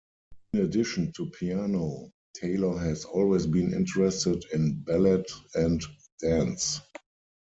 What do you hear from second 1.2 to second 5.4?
piano, Taylor has always been interested in ballet